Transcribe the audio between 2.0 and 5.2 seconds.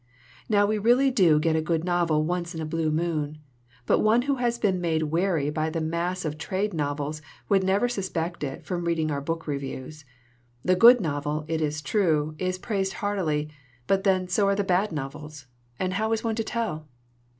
once in a blue moon, but one who has been made